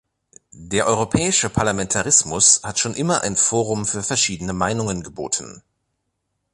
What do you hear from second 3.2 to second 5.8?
ein Forum für verschiedene Meinungen geboten.